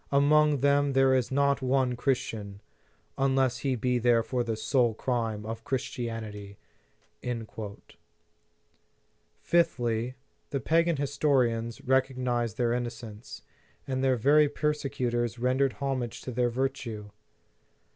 Among 0.11 0.61
them 0.61 0.93
there 0.93 1.13
is 1.13 1.31
not 1.31 1.61
one 1.61 1.95
Christian, 1.95 2.59
unless 3.19 3.59
he 3.59 3.75
be 3.75 3.99
there 3.99 4.23
for 4.23 4.43
the 4.43 4.55
sole 4.55 4.95
crime 4.95 5.45
of 5.45 5.63
Christianity. 5.63 6.57
* 6.99 7.21
Fifthly, 9.43 10.15
the 10.49 10.59
pagan 10.59 10.97
historians 10.97 11.81
recognized 11.81 12.57
their 12.57 12.73
innocence, 12.73 13.43
and 13.85 14.03
their 14.03 14.15
very 14.17 14.49
persecutors 14.49 15.37
rendered 15.37 15.73
homage 15.73 16.21
to 16.21 16.31
their 16.31 16.49
virtue. 16.49 17.11